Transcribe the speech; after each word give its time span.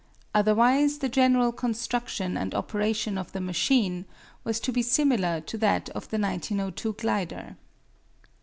Otherwise 0.33 0.97
the 0.97 1.07
general 1.07 1.51
construction 1.51 2.35
and 2.35 2.55
operation 2.55 3.19
of 3.19 3.33
the 3.33 3.39
machine 3.39 4.05
was 4.43 4.59
to 4.59 4.71
be 4.71 4.81
similar 4.81 5.39
to 5.39 5.59
that 5.59 5.89
of 5.89 6.09
the 6.09 6.17
1902 6.17 6.93
glider. 6.93 7.55